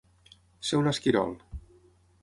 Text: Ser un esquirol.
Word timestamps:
Ser 0.69 0.79
un 0.79 0.89
esquirol. 0.93 1.39